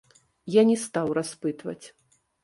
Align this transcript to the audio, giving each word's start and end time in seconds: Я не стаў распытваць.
Я 0.53 0.61
не 0.69 0.77
стаў 0.83 1.11
распытваць. 1.17 1.85